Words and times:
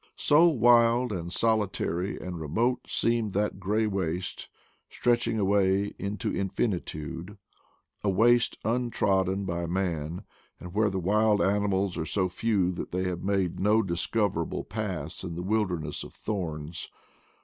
So 0.17 0.47
wild 0.47 1.11
and 1.11 1.31
soli 1.31 1.67
tary 1.67 2.19
and 2.19 2.39
remote 2.41 2.87
seemed 2.87 3.33
that 3.33 3.59
gray 3.59 3.85
waste, 3.85 4.49
stretch 4.89 5.27
ing 5.27 5.37
away 5.37 5.93
into 5.99 6.35
infinitude, 6.35 7.37
a 8.03 8.09
waste 8.09 8.57
untrodden 8.65 9.45
by 9.45 9.67
man, 9.67 10.23
and 10.59 10.73
where 10.73 10.89
the 10.89 10.99
wild 10.99 11.39
animals 11.39 11.99
are 11.99 12.07
so 12.07 12.27
few 12.29 12.71
that 12.71 12.91
they 12.91 13.03
have 13.03 13.21
made 13.23 13.59
no 13.59 13.83
discoverable 13.83 14.63
path 14.63 15.23
in 15.23 15.35
the 15.35 15.43
wilder 15.43 15.77
ness 15.77 16.03
of 16.03 16.15
thorns. 16.15 16.89